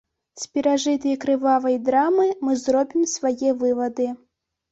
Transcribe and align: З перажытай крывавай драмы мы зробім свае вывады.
З 0.43 0.53
перажытай 0.53 1.17
крывавай 1.25 1.75
драмы 1.91 2.25
мы 2.47 2.57
зробім 2.63 3.05
свае 3.15 3.49
вывады. 3.65 4.07